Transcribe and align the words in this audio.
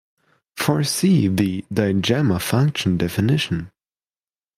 For 0.55 0.83
see 0.83 1.27
the 1.27 1.63
digamma 1.71 2.41
function 2.41 2.97
definition. 2.97 3.69